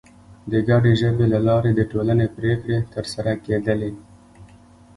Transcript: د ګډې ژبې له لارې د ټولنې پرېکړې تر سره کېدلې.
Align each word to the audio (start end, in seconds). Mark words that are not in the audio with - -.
د 0.51 0.53
ګډې 0.67 0.93
ژبې 1.01 1.25
له 1.33 1.39
لارې 1.47 1.71
د 1.75 1.81
ټولنې 1.91 2.27
پرېکړې 2.37 2.77
تر 2.93 3.05
سره 3.13 3.31
کېدلې. 3.45 3.91